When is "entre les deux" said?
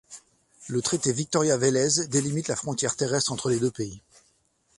3.33-3.69